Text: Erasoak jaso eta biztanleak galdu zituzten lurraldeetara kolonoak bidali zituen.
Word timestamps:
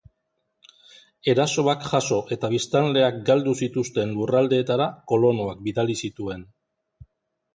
Erasoak 1.33 1.83
jaso 1.89 2.17
eta 2.35 2.49
biztanleak 2.53 3.19
galdu 3.29 3.53
zituzten 3.65 4.15
lurraldeetara 4.15 4.87
kolonoak 5.13 5.63
bidali 5.69 5.97
zituen. 6.07 6.45